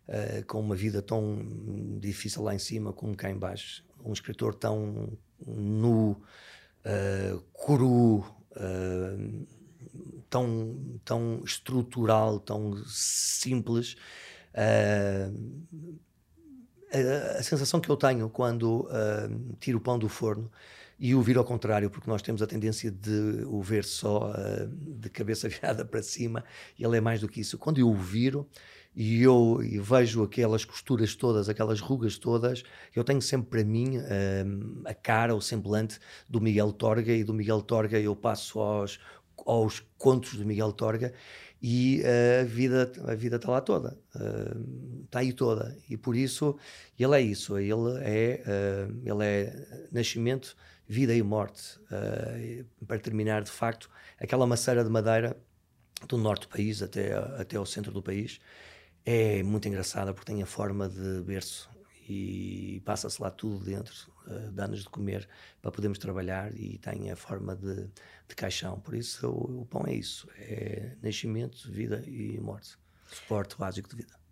[0.08, 1.46] uh, com uma vida tão
[2.00, 3.84] difícil lá em cima como cá em baixo.
[4.04, 6.22] Um escritor tão nu,
[6.86, 9.48] uh, cru, uh,
[10.30, 13.96] tão, tão estrutural, tão simples.
[14.54, 15.30] A,
[17.40, 18.88] a, sensação que eu tenho quando
[19.60, 20.52] tiro o pão do forno
[21.06, 24.68] e o viro ao contrário, porque nós temos a tendência de o ver só uh,
[24.70, 26.46] de cabeça virada para cima,
[26.80, 27.58] ele é mais do que isso.
[27.58, 28.48] Quando eu o viro
[28.96, 32.64] e eu e vejo aquelas costuras todas, aquelas rugas todas,
[32.96, 37.34] eu tenho sempre para mim uh, a cara, o semblante do Miguel Torga, e do
[37.34, 38.98] Miguel Torga eu passo aos,
[39.46, 41.14] aos contos do Miguel Torga
[41.62, 46.16] e uh, a vida a vida está lá toda uh, está aí toda e por
[46.16, 46.58] isso
[47.00, 50.56] ele é isso ele é uh, ele é nascimento
[50.94, 51.80] vida e morte
[52.88, 55.36] para terminar de facto aquela maceira de madeira
[56.08, 58.40] do norte do país até até ao centro do país
[59.06, 61.70] é muito engraçada porque tem a forma de berço
[62.08, 65.28] e passa-se lá tudo dentro, uh, dá-nos de comer
[65.62, 67.88] para podermos trabalhar e tem a forma de,
[68.28, 68.80] de caixão.
[68.80, 72.78] Por isso, o, o, pão é isso: é nascimento, vida e morte.
[73.10, 74.23] Suporte básico de vida.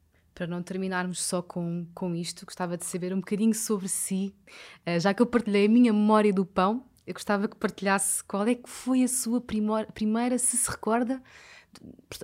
[0.42, 4.34] Para não terminarmos só com, com isto, gostava de saber um bocadinho sobre si.
[4.80, 8.48] Uh, já que eu partilhei a minha memória do pão, eu gostava que partilhasse qual
[8.48, 11.22] é que foi a sua primeira, se se recorda,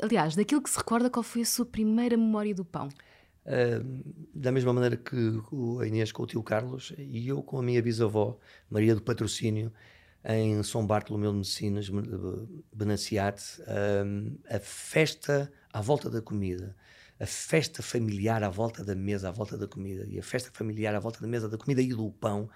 [0.01, 2.89] aliás, daquilo que se recorda, qual foi a sua primeira memória do pão?
[4.33, 5.15] da mesma maneira que
[5.79, 9.71] a Inês com o tio Carlos e eu com a minha bisavó, Maria do Patrocínio,
[10.25, 11.87] em São Bartolomeu de Messinas,
[12.73, 16.75] Benaciate, uh, a festa à volta da comida,
[17.19, 20.93] a festa familiar à volta da mesa, à volta da comida, e a festa familiar
[20.95, 22.49] à volta da mesa da comida e do pão,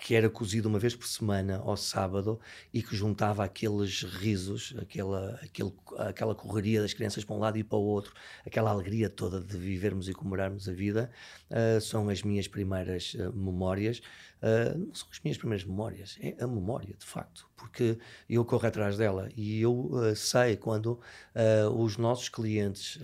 [0.00, 2.40] que era cozido uma vez por semana ao sábado
[2.72, 7.62] e que juntava aqueles risos, aquela, aquele, aquela correria das crianças para um lado e
[7.62, 11.10] para o outro, aquela alegria toda de vivermos e comemorarmos a vida,
[11.50, 14.00] uh, são as minhas primeiras uh, memórias.
[14.40, 17.98] Uh, não são as minhas primeiras memórias, é a memória, de facto, porque
[18.28, 20.98] eu corro atrás dela e eu uh, sei quando
[21.34, 22.98] uh, os nossos clientes,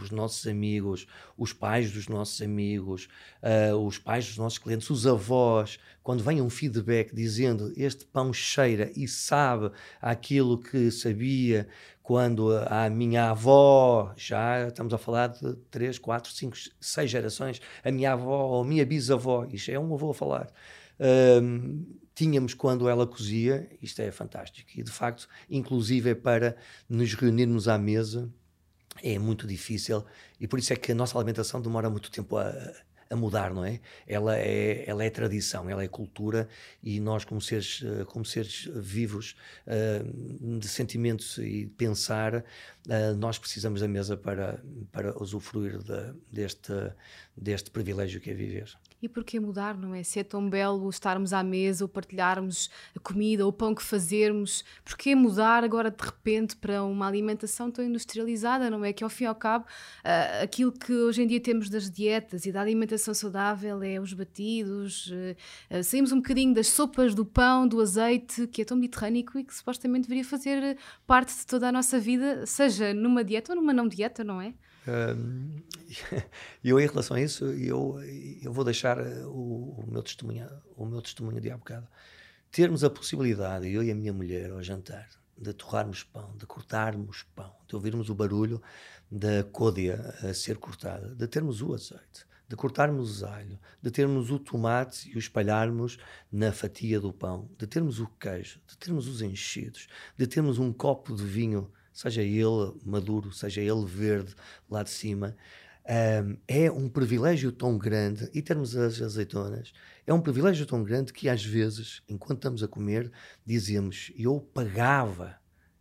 [0.00, 3.08] os nossos amigos, os pais dos nossos amigos,
[3.80, 8.90] os pais dos nossos clientes, os avós, quando vem um feedback dizendo este pão cheira
[8.96, 11.68] e sabe aquilo que sabia
[12.08, 17.90] quando a minha avó, já estamos a falar de 3, 4, 5, 6 gerações, a
[17.90, 20.50] minha avó ou a minha bisavó, isto é um avô a falar,
[21.42, 26.56] um, tínhamos quando ela cozia, isto é fantástico, e de facto, inclusive é para
[26.88, 28.32] nos reunirmos à mesa,
[29.02, 30.02] é muito difícil,
[30.40, 32.72] e por isso é que a nossa alimentação demora muito tempo a,
[33.10, 33.80] a mudar, não é?
[34.06, 36.48] Ela é, ela é tradição, ela é cultura
[36.82, 43.38] e nós, como seres, eh, como seres vivos uh, de sentimentos e pensar, uh, nós
[43.38, 46.72] precisamos da mesa para, para usufruir de, deste,
[47.36, 48.76] deste privilégio que é viver.
[49.00, 50.02] E porquê mudar, não é?
[50.02, 54.64] Se é tão belo estarmos à mesa ou partilharmos a comida o pão que fazermos,
[54.84, 58.92] porquê mudar agora de repente para uma alimentação tão industrializada, não é?
[58.92, 62.44] Que ao fim e ao cabo, uh, aquilo que hoje em dia temos das dietas
[62.44, 67.24] e da alimentação saudável é os batidos, uh, uh, saímos um bocadinho das sopas do
[67.24, 71.68] pão, do azeite, que é tão mediterrâneo e que supostamente deveria fazer parte de toda
[71.68, 74.54] a nossa vida, seja numa dieta ou numa não dieta, não é?
[76.62, 77.98] E eu, em relação a isso, eu,
[78.42, 81.86] eu vou deixar eh, o, o, meu testemunho, o meu testemunho de há bocado.
[82.50, 87.24] Termos a possibilidade, eu e a minha mulher, ao jantar, de torrarmos pão, de cortarmos
[87.34, 88.60] pão, de ouvirmos o barulho
[89.10, 94.30] da côdea a ser cortada, de termos o azeite, de cortarmos o alho, de termos
[94.30, 95.98] o tomate e o espalharmos
[96.32, 100.72] na fatia do pão, de termos o queijo, de termos os enchidos, de termos um
[100.72, 104.32] copo de vinho seja ele maduro, seja ele verde
[104.70, 105.34] lá de cima,
[105.84, 109.72] um, é um privilégio tão grande, e termos as azeitonas,
[110.06, 113.10] é um privilégio tão grande que às vezes, enquanto estamos a comer,
[113.44, 115.36] dizemos: Eu pagava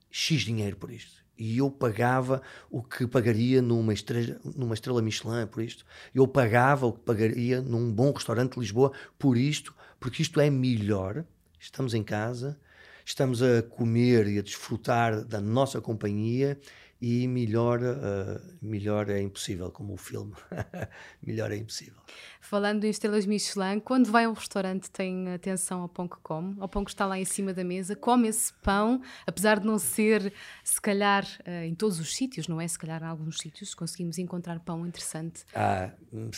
[0.09, 1.23] X dinheiro por isto.
[1.37, 5.85] E eu pagava o que pagaria numa estrela, numa estrela Michelin por isto.
[6.15, 10.49] Eu pagava o que pagaria num bom restaurante de Lisboa por isto, porque isto é
[10.49, 11.23] melhor.
[11.59, 12.59] Estamos em casa,
[13.07, 16.59] estamos a comer e a desfrutar da nossa companhia
[16.99, 20.33] e melhor, uh, melhor é impossível, como o filme.
[21.25, 22.01] melhor é impossível.
[22.41, 26.57] Falando em estrelas Michelin, quando vai a um restaurante tem atenção ao pão que come,
[26.59, 29.79] ao pão que está lá em cima da mesa, come esse pão, apesar de não
[29.79, 32.67] ser, se calhar, uh, em todos os sítios, não é?
[32.67, 35.45] Se calhar em alguns sítios conseguimos encontrar pão interessante.
[35.55, 36.29] Ah, uh,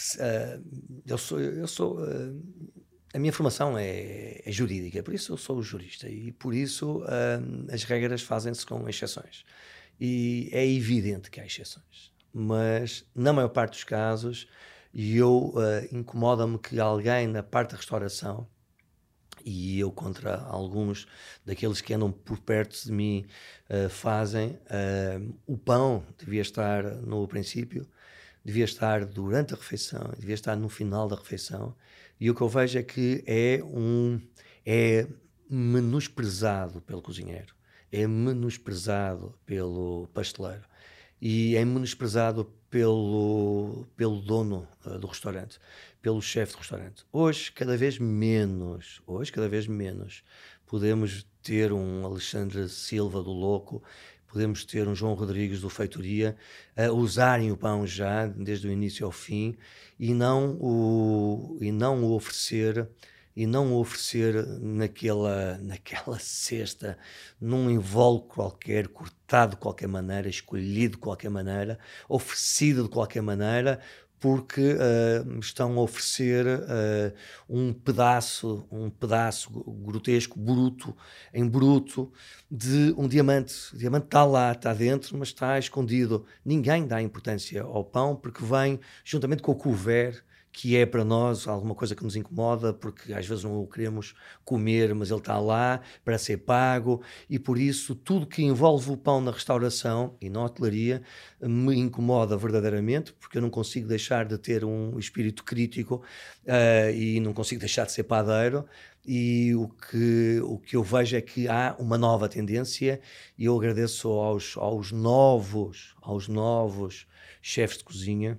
[1.07, 1.97] eu sou, eu sou
[3.13, 7.73] a minha formação é, é, jurídica, por isso eu sou jurista e por isso uh,
[7.73, 9.43] as regras fazem-se com exceções.
[9.99, 14.47] E é evidente que há exceções, mas na maior parte dos casos,
[14.93, 18.47] eu uh, incomoda-me que alguém na parte da restauração
[19.45, 21.07] e eu contra alguns
[21.45, 23.25] daqueles que andam por perto de mim
[23.69, 27.87] uh, fazem uh, o pão devia estar no princípio
[28.43, 31.75] devia estar durante a refeição devia estar no final da refeição
[32.19, 34.19] e o que eu vejo é que é um
[34.65, 35.07] é
[35.49, 37.55] menosprezado pelo cozinheiro
[37.91, 40.63] é menosprezado pelo pasteleiro
[41.21, 45.59] e é menosprezado pelo, pelo dono uh, do restaurante,
[46.01, 47.03] pelo chefe do restaurante.
[47.11, 50.23] Hoje, cada vez menos, hoje, cada vez menos,
[50.65, 53.83] podemos ter um Alexandre Silva do Louco,
[54.29, 56.35] podemos ter um João Rodrigues do Feitoria
[56.77, 59.57] a usarem o pão já, desde o início ao fim,
[59.99, 62.87] e não o, e não o oferecer
[63.39, 66.97] e não oferecer naquela, naquela cesta,
[67.39, 73.79] num invólucro qualquer, cortado de qualquer maneira, escolhido de qualquer maneira, oferecido de qualquer maneira,
[74.19, 77.13] porque uh, estão a oferecer uh,
[77.49, 79.49] um pedaço, um pedaço
[79.85, 80.95] grotesco, bruto,
[81.33, 82.11] em bruto,
[82.51, 83.73] de um diamante.
[83.73, 86.25] O diamante está lá, está dentro, mas está escondido.
[86.43, 90.21] Ninguém dá importância ao pão porque vem juntamente com o couvert
[90.51, 94.15] que é para nós alguma coisa que nos incomoda, porque às vezes não o queremos
[94.43, 98.97] comer, mas ele está lá para ser pago, e por isso tudo que envolve o
[98.97, 101.01] pão na restauração e na hotelaria
[101.41, 106.03] me incomoda verdadeiramente, porque eu não consigo deixar de ter um espírito crítico
[106.45, 108.65] uh, e não consigo deixar de ser padeiro.
[109.05, 112.99] E o que, o que eu vejo é que há uma nova tendência,
[113.37, 117.07] e eu agradeço aos, aos novos, aos novos
[117.41, 118.37] chefes de cozinha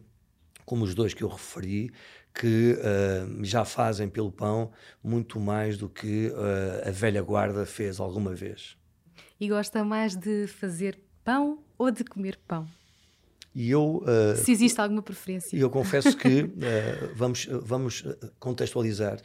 [0.71, 1.91] como os dois que eu referi,
[2.33, 4.71] que uh, já fazem pelo pão
[5.03, 8.77] muito mais do que uh, a velha guarda fez alguma vez.
[9.41, 12.69] E gosta mais de fazer pão ou de comer pão?
[13.53, 15.57] E eu, uh, Se existe alguma preferência.
[15.57, 16.49] Eu confesso que,
[17.17, 18.05] vamos, vamos
[18.39, 19.21] contextualizar,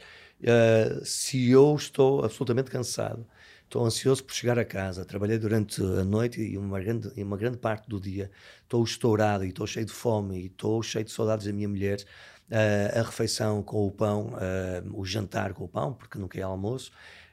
[1.04, 3.24] se eu estou absolutamente cansado,
[3.66, 5.04] Estou ansioso por chegar a casa.
[5.04, 8.30] Trabalhei durante a noite e uma grande, uma grande parte do dia.
[8.62, 11.98] Estou estourado e estou cheio de fome e estou cheio de saudades da minha mulher.
[12.48, 16.42] Uh, a refeição com o pão, uh, o jantar com o pão, porque nunca é
[16.42, 16.92] almoço,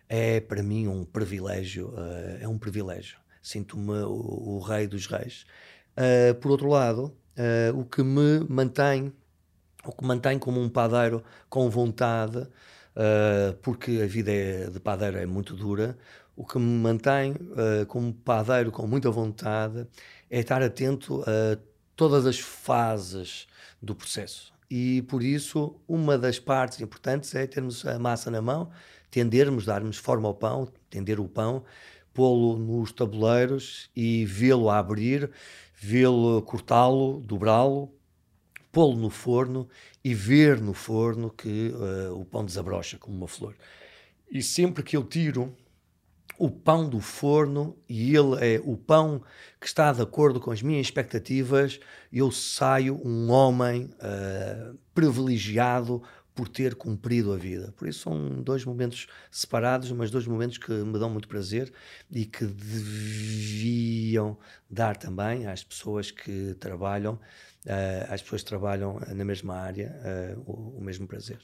[0.09, 1.89] é para mim um privilégio.
[1.89, 3.19] Uh, é um privilégio.
[3.39, 5.45] Sinto-me o, o, rei dos reis.
[6.41, 7.13] por outro lado,
[7.75, 9.13] o que me mantém,
[9.85, 12.47] o que mantém como um padeiro com vontade,
[13.61, 15.97] porque a vida é, de padeiro é muito dura,
[16.35, 19.87] o que me mantém uh, como padeiro com muita vontade
[20.29, 21.57] é estar atento a
[21.95, 23.47] todas as fases
[23.81, 24.53] do processo.
[24.69, 28.71] E por isso, uma das partes importantes é termos a massa na mão,
[29.11, 31.63] tendermos, darmos forma ao pão, tender o pão,
[32.13, 35.29] pô-lo nos tabuleiros e vê-lo abrir,
[35.75, 37.93] vê-lo cortá-lo, dobrá-lo,
[38.71, 39.67] pô-lo no forno
[40.03, 43.55] e ver no forno que uh, o pão desabrocha como uma flor.
[44.31, 45.55] E sempre que eu tiro
[46.43, 49.23] o pão do forno e ele é o pão
[49.61, 51.79] que está de acordo com as minhas expectativas,
[52.11, 56.03] eu saio um homem uh, privilegiado
[56.35, 57.73] por ter cumprido a vida.
[57.77, 61.71] Por isso são dois momentos separados, mas dois momentos que me dão muito prazer
[62.11, 64.37] e que deviam
[64.69, 69.95] dar também às pessoas que trabalham, uh, às pessoas que trabalham na mesma área,
[70.35, 71.39] uh, o, o mesmo prazer.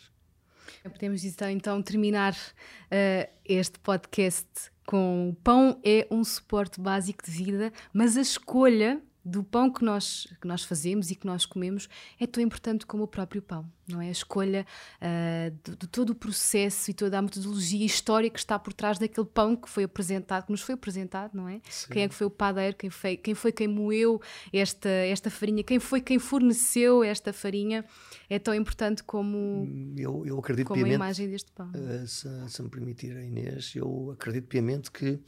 [0.84, 4.47] Podemos então terminar uh, este podcast
[4.90, 9.84] com o pão é um suporte básico de vida, mas a escolha do pão que
[9.84, 11.88] nós, que nós fazemos e que nós comemos
[12.19, 14.07] é tão importante como o próprio pão, não é?
[14.07, 14.65] A escolha
[15.01, 18.97] uh, de, de, todo o processo e toda a metodologia história que está por trás
[18.97, 21.61] daquele pão que foi apresentado, que nos foi apresentado, não é?
[21.69, 21.93] Sim.
[21.93, 24.21] Quem é que foi o padeiro, quem foi quem, foi quem moeu
[24.51, 27.86] esta, esta farinha, quem foi quem forneceu esta farinha,
[28.30, 31.69] é tão importante como, eu, eu acredito como piamente, a imagem deste pão.
[31.69, 35.19] Uh, se, se me permitir, Inês, eu acredito piamente que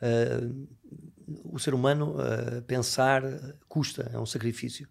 [0.00, 0.66] Uh,
[1.44, 3.22] o ser humano uh, pensar
[3.68, 4.88] custa, é um sacrifício.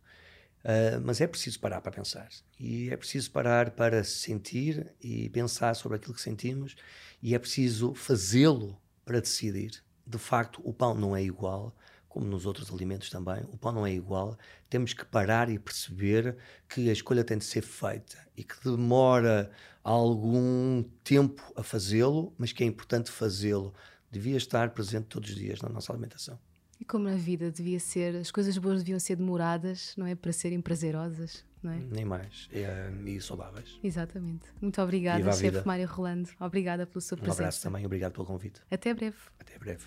[0.63, 2.27] Uh, mas é preciso parar para pensar.
[2.59, 6.75] E é preciso parar para sentir e pensar sobre aquilo que sentimos.
[7.21, 9.81] E é preciso fazê-lo para decidir.
[10.05, 11.75] De facto, o pão não é igual,
[12.09, 13.41] como nos outros alimentos também.
[13.51, 14.37] O pão não é igual.
[14.69, 16.35] Temos que parar e perceber
[16.67, 19.49] que a escolha tem de ser feita e que demora
[19.83, 23.73] algum tempo a fazê-lo, mas que é importante fazê-lo
[24.11, 26.39] devia estar presente todos os dias na nossa alimentação.
[26.79, 30.15] E como na vida devia ser, as coisas boas deviam ser demoradas, não é?
[30.15, 31.77] Para serem prazerosas, não é?
[31.77, 32.47] Nem mais.
[32.53, 33.77] É, e saudáveis.
[33.83, 34.45] Exatamente.
[34.61, 36.29] Muito obrigada, chefe Mário Rolando.
[36.39, 37.41] Obrigada pela sua presença.
[37.41, 38.61] Um abraço também, obrigado pelo convite.
[38.71, 39.17] Até breve.
[39.39, 39.85] Até breve.